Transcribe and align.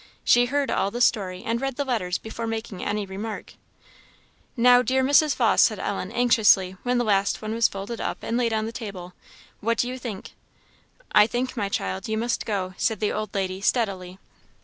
She 0.23 0.47
heard 0.47 0.71
all 0.71 0.89
the 0.89 0.99
story 0.99 1.43
and 1.43 1.61
read 1.61 1.75
the 1.75 1.85
letters 1.85 2.17
before 2.17 2.47
making 2.47 2.83
any 2.83 3.05
remark. 3.05 3.53
"Now, 4.57 4.81
dear 4.81 5.03
Mrs. 5.03 5.35
Vawse," 5.35 5.61
said 5.61 5.77
Ellen, 5.77 6.11
anxiously, 6.11 6.75
when 6.81 6.97
the 6.97 7.03
last 7.03 7.39
one 7.43 7.53
was 7.53 7.67
folded 7.67 8.01
up 8.01 8.17
and 8.23 8.35
laid 8.35 8.51
on 8.51 8.65
the 8.65 8.71
table, 8.71 9.13
"what 9.59 9.77
do 9.77 9.87
you 9.87 9.99
think?" 9.99 10.33
"I 11.11 11.27
think, 11.27 11.55
my 11.55 11.69
child, 11.69 12.07
you 12.07 12.17
must 12.17 12.47
go," 12.47 12.73
said 12.77 12.99
the 12.99 13.11
old 13.13 13.35
lady, 13.35 13.61
steadily. 13.61 14.17